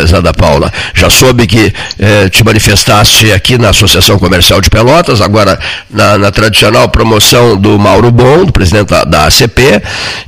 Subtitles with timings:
[0.00, 0.72] prezada Paula.
[0.94, 5.58] Já soube que eh, te manifestaste aqui na Associação Comercial de Pelotas, agora
[5.90, 9.82] na, na tradicional promoção do Mauro Bom, do presidente da, da ACP,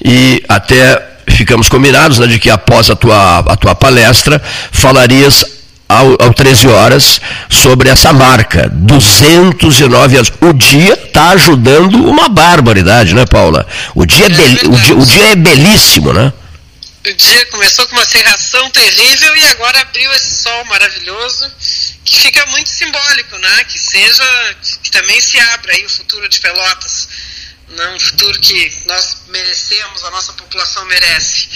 [0.04, 5.43] e até ficamos combinados né, de que após a tua, a tua palestra falarias
[5.89, 10.33] ao, ao 13 horas sobre essa marca, 209 anos.
[10.41, 13.67] O dia está ajudando uma barbaridade, né, Paula?
[13.95, 16.30] O dia, é, é o, dia, o dia é belíssimo, né?
[17.05, 21.51] O dia começou com uma cerração terrível e agora abriu esse sol maravilhoso
[22.05, 23.65] que fica muito simbólico, né?
[23.65, 24.24] Que seja,
[24.83, 27.09] que também se abra aí o futuro de Pelotas,
[27.70, 27.88] né?
[27.96, 31.48] um futuro que nós merecemos, a nossa população merece.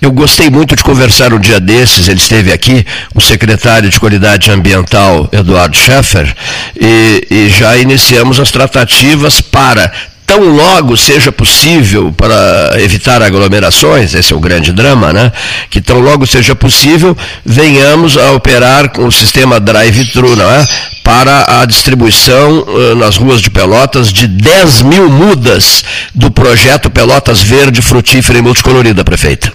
[0.00, 4.50] Eu gostei muito de conversar um dia desses, ele esteve aqui, o secretário de Qualidade
[4.52, 6.32] Ambiental, Eduardo Scheffer,
[6.80, 9.92] e, e já iniciamos as tratativas para
[10.28, 15.32] tão logo seja possível para evitar aglomerações, esse é o grande drama, né?
[15.70, 20.68] Que tão logo seja possível, venhamos a operar com o sistema drive-thru, não é?
[21.02, 25.82] Para a distribuição uh, nas ruas de Pelotas de 10 mil mudas
[26.14, 29.50] do projeto Pelotas Verde, Frutífera e Multicolorida, prefeita.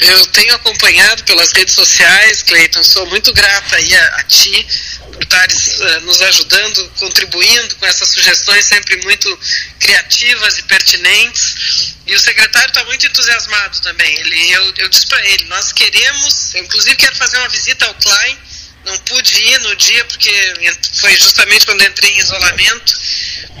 [0.00, 4.66] Eu tenho acompanhado pelas redes sociais, Cleiton, sou muito grata aí a, a ti
[5.16, 9.38] por estares uh, nos ajudando, contribuindo com essas sugestões sempre muito
[9.80, 11.94] criativas e pertinentes.
[12.06, 14.14] E o secretário está muito entusiasmado também.
[14.18, 17.94] Ele, eu, eu disse para ele, nós queremos, eu inclusive quero fazer uma visita ao
[17.94, 18.38] Klein,
[18.84, 20.54] não pude ir no dia porque
[21.00, 22.94] foi justamente quando entrei em isolamento,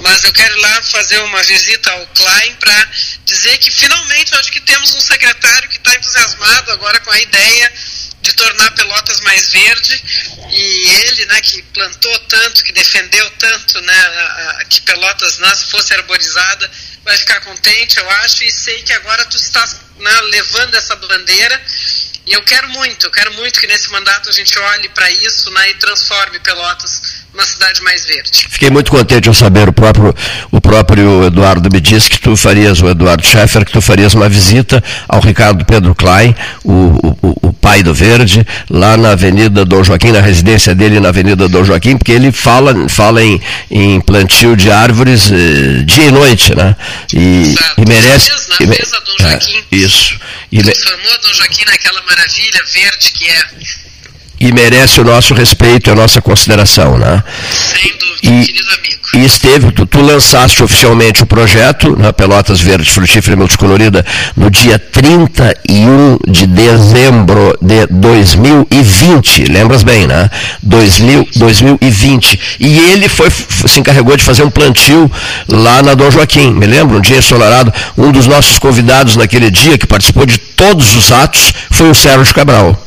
[0.00, 2.90] mas eu quero ir lá fazer uma visita ao Klein para
[3.24, 7.72] dizer que finalmente acho que temos um secretário que está entusiasmado agora com a ideia
[8.26, 10.02] de tornar Pelotas mais verde.
[10.50, 15.54] E ele, né, que plantou tanto, que defendeu tanto, né, a, a, que Pelotas né,
[15.70, 16.70] fosse arborizada,
[17.04, 21.62] vai ficar contente, eu acho, e sei que agora tu estás né, levando essa bandeira.
[22.26, 25.48] E eu quero muito, eu quero muito que nesse mandato a gente olhe para isso
[25.52, 28.46] né, e transforme Pelotas uma cidade mais verde.
[28.50, 30.12] Fiquei muito contente de saber, o próprio,
[30.50, 34.28] o próprio Eduardo me disse que tu farias, o Eduardo Scheffer, que tu farias uma
[34.28, 40.12] visita ao Ricardo Pedro Klein, o, o pai do verde, lá na Avenida Dom Joaquim,
[40.12, 44.70] na residência dele na Avenida Dom Joaquim, porque ele fala, fala em, em plantio de
[44.70, 46.76] árvores eh, dia e noite, né?
[47.12, 48.30] E, e merece...
[48.30, 49.64] Na mesa, mesa Dom Joaquim.
[49.72, 50.16] É, isso.
[50.52, 53.44] E transformou Dom Joaquim naquela maravilha verde que é
[54.38, 57.22] e merece o nosso respeito e a nossa consideração, né?
[57.50, 58.96] Sem dúvida, e, querido amigo.
[59.14, 64.04] E esteve, tu, tu lançaste oficialmente o projeto na Pelotas Verdes Frutífera e Multicolorida
[64.36, 70.28] no dia 31 de dezembro de 2020, lembras bem, né?
[70.62, 72.58] 2000, 2020.
[72.60, 75.10] E ele foi, se encarregou de fazer um plantio
[75.48, 79.78] lá na Dom Joaquim, me lembro, um dia ensolarado, um dos nossos convidados naquele dia,
[79.78, 82.85] que participou de todos os atos, foi o Sérgio Cabral.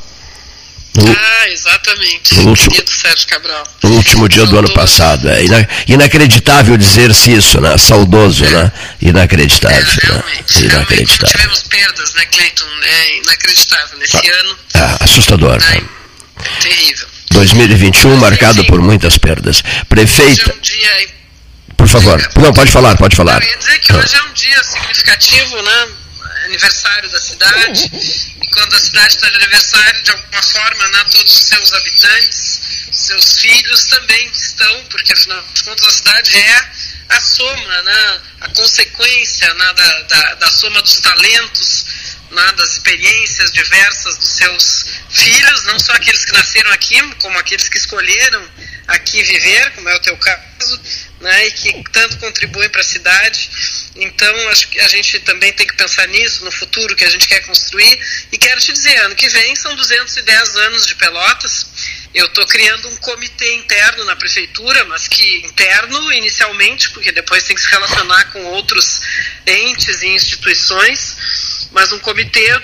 [0.98, 2.36] Ah, exatamente.
[2.36, 3.64] No último, dia do Sérgio Cabral.
[3.84, 4.62] No último dia Saudoso.
[4.62, 5.30] do ano passado.
[5.30, 5.42] É
[5.88, 7.78] inacreditável dizer-se isso, né?
[7.78, 8.50] Saudoso, é.
[8.50, 8.72] né?
[9.02, 9.78] Inacreditável.
[9.78, 10.66] É, realmente, né?
[10.66, 11.38] Inacreditável.
[11.38, 12.66] Tivemos perdas, né, Cleiton?
[12.84, 14.58] É inacreditável nesse ah, ano.
[14.74, 15.62] É, assustador.
[15.62, 15.82] Né?
[16.62, 17.08] Terrível.
[17.32, 19.62] 2021 Mas, marcado enfim, por muitas perdas.
[19.88, 20.32] Prefeita.
[20.32, 21.20] Hoje é um dia...
[21.78, 22.30] Por favor.
[22.36, 23.42] Não, pode falar, pode falar.
[23.42, 25.88] Eu ia dizer que hoje é um dia significativo, né?
[26.50, 27.92] Aniversário da cidade
[28.52, 32.62] quando a cidade está de aniversário, de alguma forma, né, todos os seus habitantes,
[32.92, 36.72] seus filhos também estão, porque afinal de contas a cidade é
[37.10, 41.86] a soma, né, a consequência né, da, da, da soma dos talentos,
[42.32, 47.70] né, das experiências diversas dos seus filhos, não só aqueles que nasceram aqui, como aqueles
[47.70, 48.50] que escolheram
[48.88, 50.82] aqui viver, como é o teu caso,
[51.22, 53.50] né, e que tanto contribuem para a cidade.
[53.96, 57.28] Então, acho que a gente também tem que pensar nisso, no futuro que a gente
[57.28, 58.00] quer construir.
[58.32, 61.66] E quero te dizer, ano que vem são 210 anos de Pelotas.
[62.14, 67.56] Eu estou criando um comitê interno na prefeitura, mas que interno inicialmente, porque depois tem
[67.56, 69.02] que se relacionar com outros
[69.46, 71.18] entes e instituições
[71.72, 72.62] mas um comitê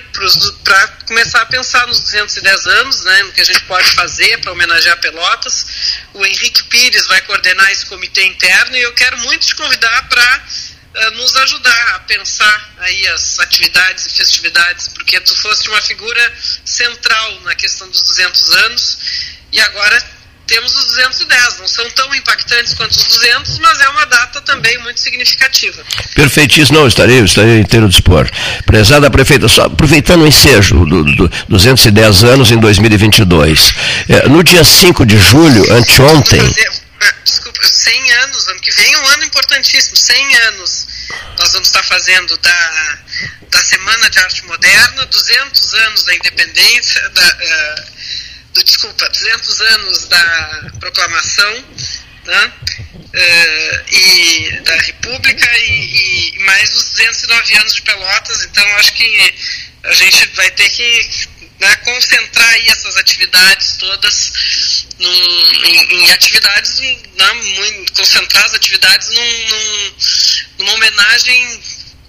[0.64, 4.52] para começar a pensar nos 210 anos, né, no que a gente pode fazer para
[4.52, 5.66] homenagear Pelotas.
[6.14, 10.44] O Henrique Pires vai coordenar esse comitê interno e eu quero muito te convidar para
[11.16, 16.34] nos ajudar a pensar aí as atividades e festividades, porque tu foste uma figura
[16.64, 18.98] central na questão dos 200 anos
[19.52, 20.16] e agora
[20.48, 21.60] temos os 210.
[21.60, 25.84] Não são tão impactantes quanto os 200, mas é uma data também muito significativa.
[26.14, 26.80] Perfeitíssimo.
[26.80, 28.30] Não, estarei, estarei inteiro dispor.
[28.66, 33.74] Prezada prefeita, só aproveitando o ensejo do, do 210 anos em 2022.
[34.10, 36.42] É, no dia 5 de julho, anteontem...
[37.02, 40.85] Ah, desculpa, 100 anos, ano que vem é um ano importantíssimo, 100 anos
[41.38, 43.00] nós vamos estar fazendo da,
[43.50, 47.86] da Semana de Arte Moderna, 200 anos da independência, da, uh,
[48.54, 51.66] do, desculpa, 200 anos da proclamação
[52.26, 52.54] né,
[52.96, 59.36] uh, e, da República e, e, mais os 209 anos de Pelotas, então acho que
[59.84, 61.28] a gente vai ter que
[61.60, 64.32] né, concentrar aí essas atividades todas
[65.00, 66.80] num, em, em, atividades,
[67.18, 69.94] né, muito, concentrar as atividades num, num,
[70.60, 71.60] numa homenagem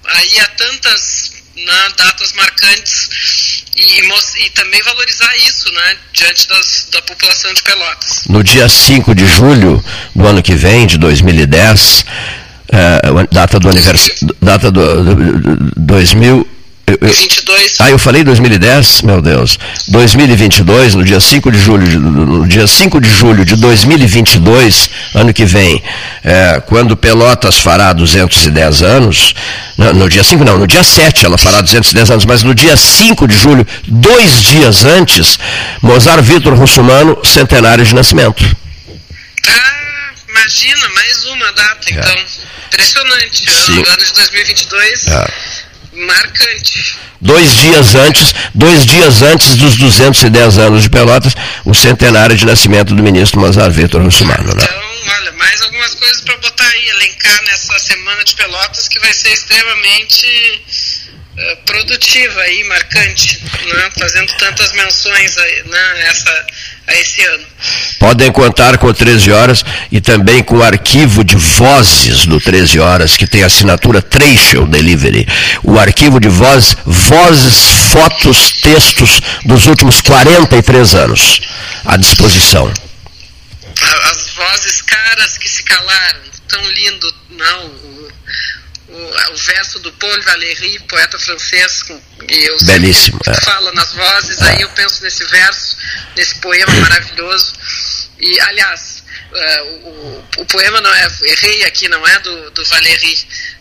[0.04, 4.00] aí a tantas né, datas marcantes e,
[4.44, 8.24] e, também valorizar isso né, diante das, da população de Pelotas.
[8.28, 9.84] No dia 5 de julho
[10.14, 12.04] do ano que vem, de 2010,
[12.72, 13.00] é,
[13.30, 16.55] data do aniversário, data do, do, do 2000
[16.86, 17.76] eu, eu, 22.
[17.80, 19.02] Ah, eu falei 2010?
[19.02, 19.58] Meu Deus.
[19.88, 25.34] 2022, no dia 5 de julho, de, no dia 5 de julho de 2022, ano
[25.34, 25.82] que vem,
[26.22, 29.34] é, quando Pelotas fará 210 anos,
[29.76, 32.76] no, no, dia 5 não, no dia 7 ela fará 210 anos, mas no dia
[32.76, 35.40] 5 de julho, dois dias antes,
[35.82, 38.44] Mozart Vitor Russumano, centenário de nascimento.
[39.48, 41.92] Ah, imagina, mais uma data, é.
[41.94, 42.16] então.
[42.68, 43.50] Impressionante.
[43.50, 43.78] Sim.
[43.78, 45.06] Ano de 2022.
[45.08, 45.55] É
[45.96, 46.96] marcante.
[47.20, 51.34] Dois dias antes, dois dias antes dos 210 anos de Pelotas,
[51.64, 54.54] o centenário de nascimento do ministro Mazar Vitor Russumano.
[54.54, 54.62] Né?
[54.62, 59.12] Então, olha, mais algumas coisas para botar aí, elencar nessa semana de Pelotas que vai
[59.12, 60.62] ser extremamente
[61.38, 63.42] uh, produtiva e marcante,
[63.74, 63.90] né?
[63.98, 66.02] fazendo tantas menções aí, né?
[66.08, 66.46] Essa,
[66.86, 67.44] a esse ano.
[67.98, 72.78] Podem contar com o 13 Horas e também com o arquivo de vozes do 13
[72.78, 75.26] Horas, que tem assinatura Trecho Delivery.
[75.62, 81.40] O arquivo de vozes, vozes, fotos, textos dos últimos 43 anos
[81.84, 82.72] à disposição.
[84.10, 87.70] As vozes caras que se calaram, tão lindo, não,
[88.88, 91.84] o, o verso do Paul Valéry, poeta francês,
[92.28, 93.18] e eu Belíssimo.
[93.26, 93.34] É.
[93.40, 94.50] fala nas vozes, é.
[94.50, 95.76] aí eu penso nesse verso,
[96.16, 97.54] nesse poema maravilhoso.
[98.18, 99.02] E, aliás,
[99.32, 103.18] uh, o, o, poema não é, errei aqui, não é do, do Valéry,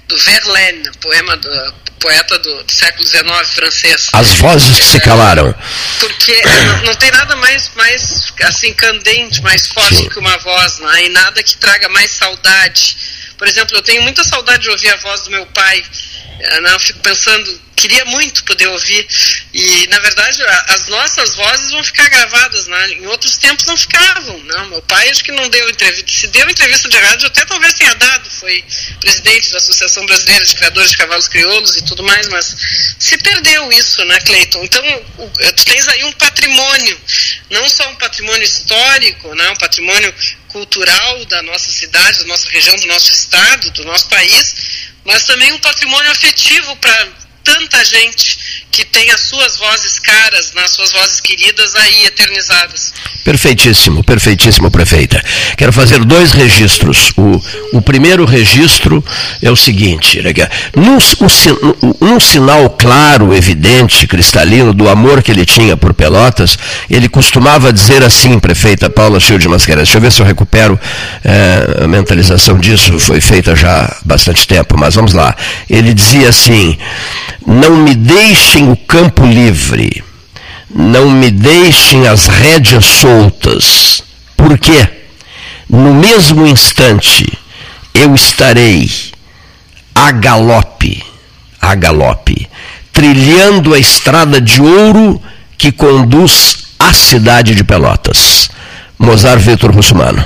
[0.07, 3.25] do Verlaine, poema do poeta do, do século XIX
[3.55, 4.07] francês.
[4.13, 5.53] As vozes que se calaram.
[5.99, 10.09] Porque não, não, tem nada mais, mais assim candente, mais forte Sim.
[10.09, 11.05] que uma voz, não é?
[11.05, 12.95] E nada que traga mais saudade
[13.37, 15.83] por exemplo, eu tenho muita saudade de ouvir a voz do meu pai.
[16.39, 16.73] Eh, né?
[16.73, 19.07] Eu fico pensando, queria muito poder ouvir.
[19.53, 22.65] E, na verdade, as nossas vozes vão ficar gravadas.
[22.67, 22.91] Né?
[22.93, 24.37] Em outros tempos não ficavam.
[24.39, 24.63] Não.
[24.63, 24.69] Né?
[24.71, 26.11] Meu pai acho que não deu entrevista.
[26.11, 28.29] Se deu entrevista de rádio, até talvez tenha dado.
[28.29, 28.63] Foi
[28.99, 32.27] presidente da Associação Brasileira de Criadores de Cavalos Crioulos e tudo mais.
[32.27, 32.55] Mas
[32.97, 34.63] se perdeu isso, né, Cleiton?
[34.63, 34.83] Então,
[35.55, 36.99] tu tens aí um patrimônio.
[37.51, 39.49] Não só um patrimônio histórico, né?
[39.51, 40.13] um patrimônio
[40.47, 44.55] cultural da nossa cidade, da nossa região, do nosso estado, do nosso país,
[45.03, 50.71] mas também um patrimônio afetivo para tanta gente que tem as suas vozes caras, nas
[50.71, 52.91] suas vozes queridas aí eternizadas.
[53.23, 55.23] Perfeitíssimo, perfeitíssimo, prefeita.
[55.55, 57.13] Quero fazer dois registros.
[57.15, 59.03] O, o primeiro registro
[59.41, 60.19] é o seguinte:
[60.75, 66.57] num, um, um sinal claro, evidente, cristalino do amor que ele tinha por Pelotas,
[66.89, 69.87] ele costumava dizer assim, prefeita Paula Cheio de Mascarenhas.
[69.87, 70.77] Deixa eu ver se eu recupero
[71.23, 75.35] é, a mentalização disso, foi feita já há bastante tempo, mas vamos lá.
[75.69, 76.77] Ele dizia assim:
[77.45, 80.03] não me deixem o campo livre,
[80.69, 84.03] não me deixem as rédeas soltas,
[84.35, 84.89] porque
[85.69, 87.37] no mesmo instante
[87.93, 88.89] eu estarei
[89.93, 91.03] a galope,
[91.61, 92.49] a galope,
[92.91, 95.21] trilhando a estrada de ouro
[95.57, 98.49] que conduz à cidade de Pelotas.
[98.97, 100.25] Mozart Vitor Russumano.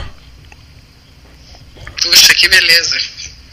[2.01, 2.97] Puxa, que beleza.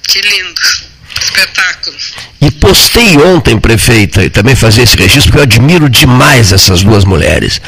[0.02, 0.85] Que lindo.
[1.26, 1.96] Espetáculo.
[2.40, 7.04] E postei ontem, prefeita, e também fazer esse registro, porque eu admiro demais essas duas
[7.04, 7.60] mulheres.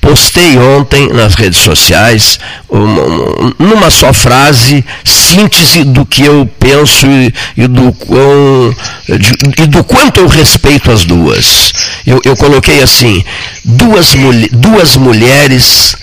[0.00, 2.38] Postei ontem nas redes sociais,
[2.68, 8.76] uma, numa só frase, síntese do que eu penso e, e do, quão,
[9.08, 11.72] de, e do quanto eu respeito as duas.
[12.06, 13.24] Eu, eu coloquei assim:
[13.64, 14.14] duas,
[14.52, 15.96] duas mulheres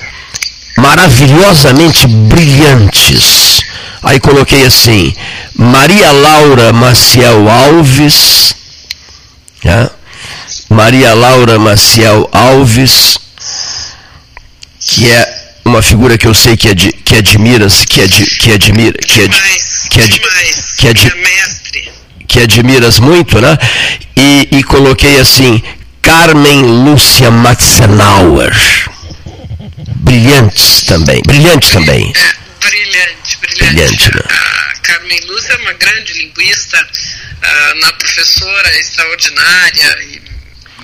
[0.78, 3.57] maravilhosamente brilhantes.
[4.04, 5.14] Aí coloquei assim:
[5.56, 8.56] Maria Laura Maciel Alves,
[9.64, 9.90] né?
[10.70, 13.18] Maria Laura Maciel Alves,
[14.80, 18.98] que é uma figura que eu sei que, ad, que admiras, que, ad, que admira,
[19.00, 19.42] que, ad,
[19.90, 20.22] que, ad,
[20.78, 21.12] que, ad,
[22.28, 23.58] que admiras muito, né?
[24.16, 25.62] E, e coloquei assim,
[26.02, 28.56] Carmen Lúcia Matzenauer.
[29.98, 32.14] Brilhantes também, brilhante também.
[32.16, 32.34] É,
[32.66, 33.17] brilhante,
[33.58, 34.16] brilhante.
[34.16, 34.22] né?
[34.84, 36.88] Carmen Lúcia é uma grande linguista,
[37.76, 39.98] uma professora extraordinária.
[40.04, 40.22] E,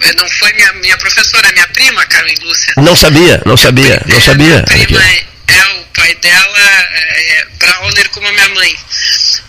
[0.01, 2.73] eh, não foi minha, minha professora, minha prima, Carmen Lúcia.
[2.77, 4.63] Não sabia, não sabia, não sabia.
[4.69, 8.75] Minha prima é, é, o pai dela, é, é Brauner como a minha mãe.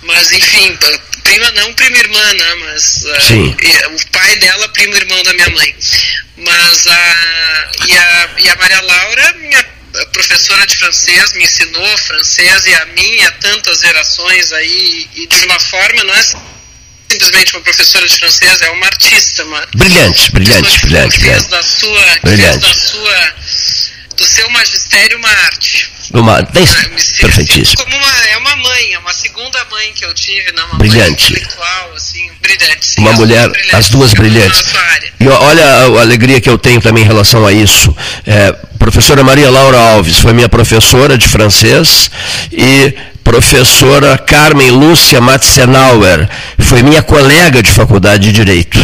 [0.03, 0.79] Mas, enfim,
[1.23, 2.55] prima não, prima irmã, né?
[2.61, 5.75] Mas uh, o pai dela, primo irmão da minha mãe.
[6.37, 9.65] Mas a, e, a, e a Maria Laura, minha
[10.27, 15.27] professora de francês, me ensinou francês e a mim e a tantas gerações aí, e
[15.27, 16.23] de uma forma, não é
[17.11, 21.49] simplesmente uma professora de francês, é uma artista, uma brilhante, brilhante, brilhante, brilhante.
[21.49, 22.59] da sua, brilhante.
[22.59, 23.35] da sua,
[24.17, 25.94] do seu magistério uma arte.
[26.13, 27.77] Uma, perfeitíssimo.
[27.83, 31.35] Como uma, é uma mãe, é uma segunda mãe que eu tive, não, uma brilhante.
[31.95, 32.87] assim, brilhante.
[32.87, 34.65] Sim, uma mulher, brilhante, as duas brilhantes.
[35.19, 37.95] E olha a, a, alegria que eu tenho também em relação a isso.
[38.27, 42.11] É, professora Maria Laura Alves foi minha professora de francês
[42.53, 42.95] e
[43.25, 48.79] professora Carmen Lúcia Matzenauer, foi minha colega de faculdade de Direito.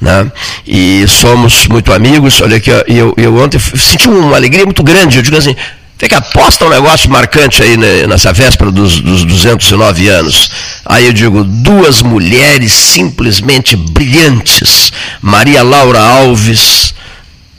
[0.00, 0.30] Né?
[0.66, 2.40] E somos muito amigos.
[2.40, 5.18] Olha aqui, eu, eu ontem senti uma alegria muito grande.
[5.18, 5.56] Eu digo assim,
[6.00, 10.50] tem que aposta um negócio marcante aí né, nessa véspera dos, dos 209 anos.
[10.86, 14.90] Aí eu digo, duas mulheres simplesmente brilhantes.
[15.20, 16.94] Maria Laura Alves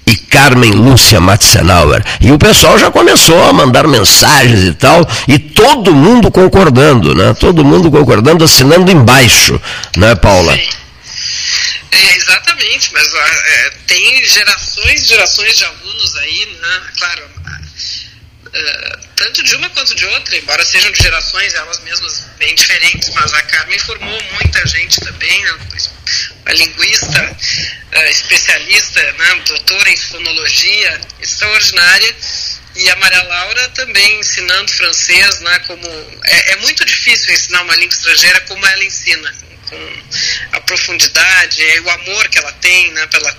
[0.07, 2.03] e Carmen Lúcia Matzenauer.
[2.19, 7.35] E o pessoal já começou a mandar mensagens e tal, e todo mundo concordando, né?
[7.39, 9.61] Todo mundo concordando, assinando embaixo,
[9.97, 10.55] né, Paula?
[10.55, 10.67] Sim.
[11.91, 16.81] É, exatamente, mas é, tem gerações e gerações de alunos aí, né?
[16.97, 17.40] Claro,
[18.53, 23.09] uh, tanto de uma quanto de outra, embora sejam de gerações elas mesmas bem diferentes,
[23.09, 25.59] mas a Carmen formou muita gente também, né?
[26.45, 27.37] a linguista
[27.93, 29.35] uh, especialista, né?
[29.47, 32.15] doutora em fonologia, extraordinária,
[32.75, 35.59] e a Maria Laura também ensinando francês, né?
[35.67, 35.87] como
[36.23, 39.33] é, é muito difícil ensinar uma língua estrangeira como ela ensina,
[39.69, 40.03] com
[40.53, 43.31] a profundidade, o amor que ela tem né, pela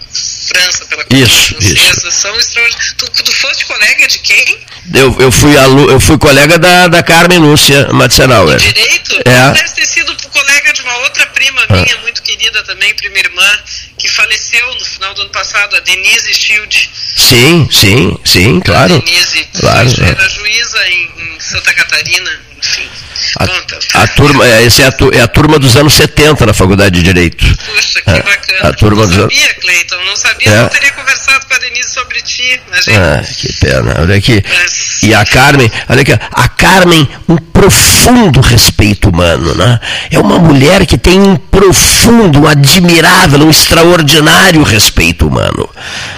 [0.52, 2.10] França, pela isso, francesa, isso.
[2.10, 2.94] são extraordinários.
[2.98, 4.58] Tu, tu foste colega de quem?
[4.94, 8.58] Eu, eu, fui, alu, eu fui colega da, da Carmen Lúcia Matzenauer.
[8.58, 9.16] Direito?
[9.24, 9.52] É.
[9.52, 11.72] Deve ter sido colega de uma outra prima ah.
[11.74, 13.58] minha, muito querida também, prima irmã,
[13.98, 16.90] que faleceu no final do ano passado, a Denise Schild.
[17.16, 18.94] Sim, sim, sim, claro.
[18.94, 22.88] A Denise claro, era juíza em, em Santa Catarina, enfim.
[23.38, 26.96] A, a turma, é, essa é a, é a, turma dos anos 70 na Faculdade
[26.96, 27.44] de Direito.
[27.44, 28.68] Puxa, que é, bacana.
[28.68, 30.62] A turma não sabia, Cleiton, não sabia, é.
[30.62, 32.96] não teria conversado com a Denise sobre ti, né, gente?
[32.96, 34.42] Ah, que pena, olha aqui.
[34.48, 35.02] Mas...
[35.02, 39.80] E a Carmen, olha aqui, a Carmen, um profundo respeito humano, né?
[40.10, 45.68] É uma mulher que tem um profundo, um admirável, um extraordinário respeito humano.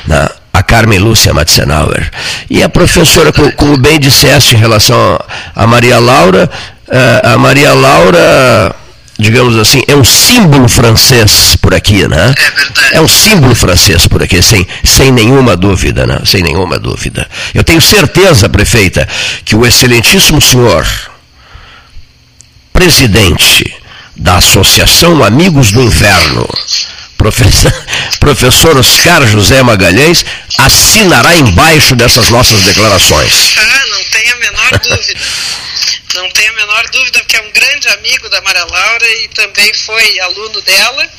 [0.07, 0.29] Né?
[0.55, 2.09] a Carmen Lúcia Matzenauer.
[2.49, 5.19] E a professora, como bem disseste em relação
[5.53, 6.49] a Maria Laura,
[7.23, 8.75] a Maria Laura,
[9.19, 12.35] digamos assim, é um símbolo francês por aqui, né?
[12.37, 12.95] É verdade.
[12.95, 16.21] É um símbolo francês por aqui, sem, sem nenhuma dúvida, né?
[16.25, 17.29] Sem nenhuma dúvida.
[17.55, 19.09] Eu tenho certeza, prefeita,
[19.45, 20.87] que o excelentíssimo senhor
[22.73, 23.73] presidente
[24.17, 26.49] da Associação Amigos do Inferno,
[27.17, 27.73] professor,
[28.21, 30.25] professor Oscar José Magalhães,
[30.59, 33.57] assinará embaixo dessas nossas declarações.
[33.59, 35.21] Ah, não tenho a menor dúvida.
[36.15, 39.73] Não tenho a menor dúvida, porque é um grande amigo da Maria Laura e também
[39.75, 41.11] foi aluno dela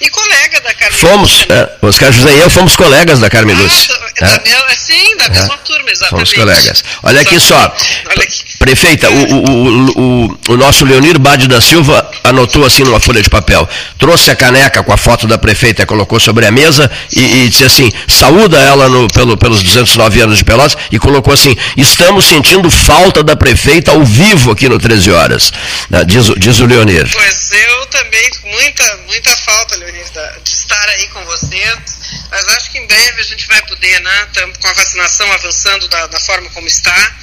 [0.00, 1.46] e colega da Carmen Fomos, Lúcia.
[1.48, 1.60] Né?
[1.62, 3.98] É, Oscar José e eu fomos colegas da Carmen ah, Lúcia.
[4.20, 4.38] Da, é.
[4.38, 5.28] da, sim, da é.
[5.30, 6.10] mesma turma, exatamente.
[6.10, 6.84] Fomos colegas.
[7.02, 7.76] Olha aqui só.
[8.10, 8.44] Olha aqui.
[8.58, 13.30] Prefeita, o, o, o, o, nosso Leonir Bade da Silva anotou assim numa folha de
[13.30, 13.68] papel.
[13.98, 17.64] Trouxe a caneca com a foto da prefeita, colocou sobre a mesa e, e disse
[17.64, 22.70] assim: saúda ela no, pelo, pelos 209 anos de Pelotas e colocou assim: estamos sentindo
[22.70, 25.52] falta da prefeita ao vivo aqui no 13 Horas.
[25.90, 27.08] Né, diz, diz o Leonir.
[27.12, 30.04] Pois eu também, muita, muita falta, Leonir,
[30.42, 31.76] de estar aí com vocês.
[32.30, 34.26] Mas acho que em breve a gente vai poder, né?
[34.26, 37.16] Estamos com a vacinação avançando da, da forma como está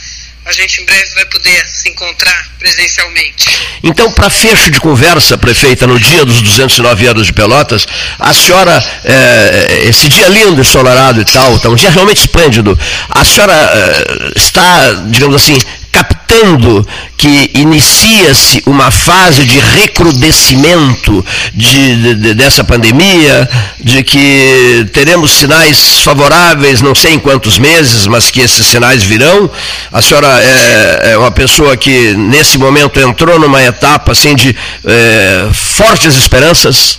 [0.45, 3.49] a gente em breve vai poder se encontrar presencialmente.
[3.81, 7.85] Então, para fecho de conversa, prefeita, no dia dos 209 anos de Pelotas,
[8.19, 12.77] a senhora, é, esse dia lindo, ensolarado e tal, tá um dia realmente esplêndido,
[13.09, 15.57] a senhora é, está, digamos assim,
[15.93, 16.85] captando
[17.15, 21.23] que inicia-se uma fase de recrudescimento
[21.53, 23.47] de, de, dessa pandemia,
[23.79, 29.49] de que teremos sinais favoráveis, não sei em quantos meses, mas que esses sinais virão.
[29.91, 35.49] A senhora é, é uma pessoa que nesse momento entrou numa etapa assim de é,
[35.53, 36.97] fortes esperanças.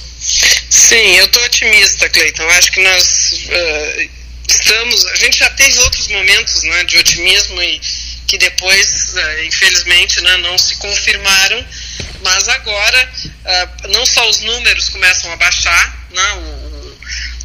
[0.71, 2.45] Sim, eu estou otimista, Cleiton.
[2.51, 4.09] Acho que nós uh,
[4.49, 5.07] estamos.
[5.07, 7.81] A gente já teve outros momentos né, de otimismo e
[8.27, 11.65] que depois, eh, infelizmente, né, não se confirmaram,
[12.23, 16.99] mas agora, uh, não só os números começam a baixar, né, o,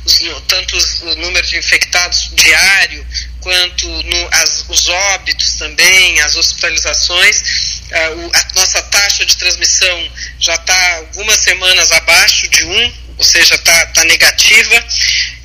[0.05, 3.05] os, tanto os, o número de infectados diário,
[3.41, 7.79] quanto no, as, os óbitos também, as hospitalizações.
[7.91, 13.55] O, a nossa taxa de transmissão já está algumas semanas abaixo de 1, ou seja,
[13.55, 14.85] está tá negativa.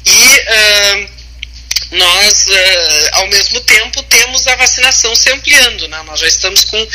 [0.07, 1.14] E
[1.91, 5.89] nós, uh, ao mesmo tempo, temos a vacinação se ampliando.
[5.89, 6.03] Né?
[6.03, 6.89] Nós já estamos com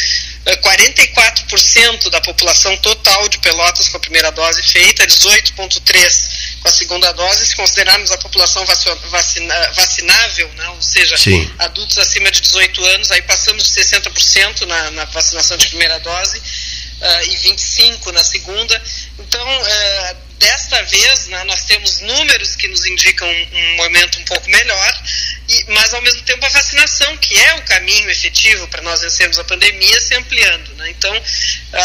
[0.58, 7.12] 44% da população total de Pelotas com a primeira dose feita, 18,3% com a segunda
[7.13, 11.50] dose, se considerarmos a população vacina, vacinável, né, ou seja, Sim.
[11.60, 16.38] adultos acima de 18 anos, aí passamos de 60% na, na vacinação de primeira dose
[16.38, 18.84] uh, e 25% na segunda.
[19.19, 24.50] Então, uh, desta vez, né, nós temos números que nos indicam um, momento um pouco
[24.50, 25.03] melhor,
[25.50, 29.38] e, mas ao mesmo tempo a vacinação, que é o caminho efetivo para nós vencermos
[29.38, 30.74] a pandemia, se ampliando.
[30.75, 30.89] Né?
[30.91, 31.13] Então,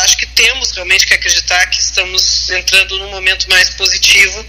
[0.05, 4.47] acho que temos realmente que acreditar que estamos entrando num momento mais positivo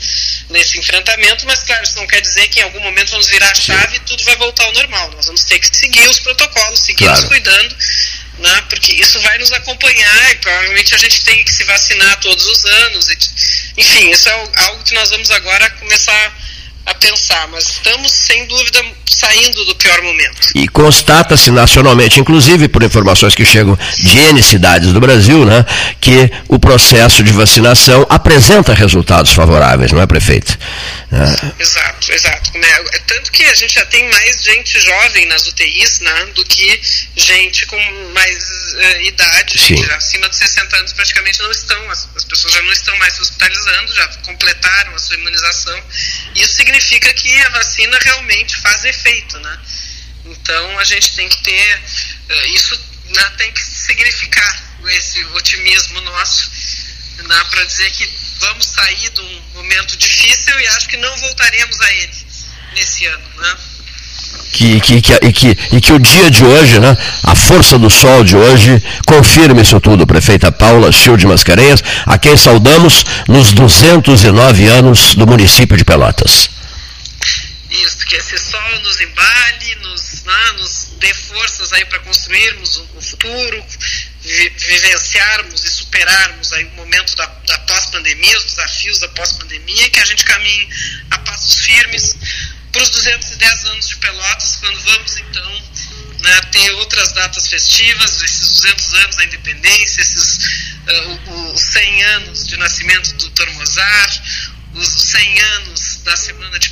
[0.49, 3.55] nesse enfrentamento, mas claro, isso não quer dizer que em algum momento vamos virar a
[3.55, 5.11] chave e tudo vai voltar ao normal.
[5.11, 7.19] Nós vamos ter que seguir os protocolos, seguir claro.
[7.19, 7.75] nos cuidando
[8.39, 8.61] né?
[8.69, 12.65] porque isso vai nos acompanhar e provavelmente a gente tem que se vacinar todos os
[12.65, 13.07] anos.
[13.77, 16.33] Enfim, isso é algo que nós vamos agora começar
[16.85, 20.49] a pensar, mas estamos sem dúvida saindo do pior momento.
[20.55, 25.65] E constata-se nacionalmente, inclusive por informações que chegam de N cidades do Brasil, né,
[26.01, 30.57] que o processo de vacinação apresenta resultados favoráveis, não é, prefeito?
[31.11, 31.61] É.
[31.61, 32.51] Exato, exato.
[32.57, 36.81] É, tanto que a gente já tem mais gente jovem nas UTIs né, do que
[37.15, 37.79] gente com
[38.13, 38.35] mais
[38.73, 42.71] uh, idade, gente acima de 60 anos praticamente não estão, as, as pessoas já não
[42.71, 45.83] estão mais se hospitalizando, já completaram a sua imunização.
[46.35, 48.94] Isso significa que a vacina realmente faz efeito,
[49.39, 49.59] né?
[50.25, 51.81] Então a gente tem que ter
[52.29, 52.79] eh, isso
[53.13, 56.51] né, tem que significar esse otimismo nosso
[57.23, 58.09] né, para dizer que
[58.39, 62.25] vamos sair de um momento difícil e acho que não voltaremos a ele
[62.75, 63.55] nesse ano, né?
[64.51, 67.89] Que, que, que, e, que, e que o dia de hoje, né, a força do
[67.89, 73.51] sol de hoje, confirme isso tudo, prefeita Paula Chil de Mascarenhas, a quem saudamos nos
[73.51, 76.49] 209 anos do município de Pelotas.
[78.15, 83.65] Que esse sol nos embale, nos, né, nos dê forças aí para construirmos o, futuro,
[84.21, 89.99] vi, vivenciarmos e superarmos aí o momento da, da pós-pandemia, os desafios da pós-pandemia, que
[89.99, 90.69] a gente caminhe
[91.11, 92.15] a passos firmes
[92.71, 95.63] para os 210 anos de Pelotas, quando vamos então
[96.21, 100.37] né, ter outras datas festivas, esses 200 anos da independência, esses
[100.87, 103.49] uh, os 100 anos de nascimento do Dr.
[104.75, 106.69] Os 100 anos da semana de,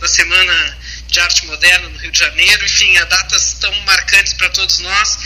[0.00, 0.78] da semana
[1.08, 5.18] de arte moderna no Rio de Janeiro, enfim, as datas tão marcantes para todos nós,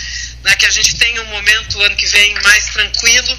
[0.43, 3.39] né, que a gente tenha um momento ano que vem mais tranquilo,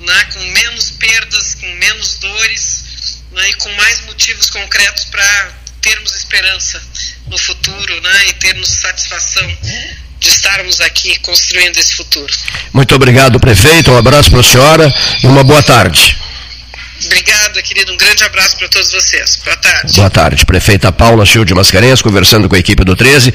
[0.00, 2.84] né, com menos perdas, com menos dores
[3.32, 6.82] né, e com mais motivos concretos para termos esperança
[7.26, 9.58] no futuro né, e termos satisfação
[10.20, 12.32] de estarmos aqui construindo esse futuro.
[12.72, 13.90] Muito obrigado, prefeito.
[13.90, 16.21] Um abraço para a senhora e uma boa tarde.
[17.06, 17.92] Obrigada, querido.
[17.92, 19.38] Um grande abraço para todos vocês.
[19.44, 19.96] Boa tarde.
[19.96, 20.46] Boa tarde.
[20.46, 23.30] Prefeita Paula Chil de Mascarenhas, conversando com a equipe do 13.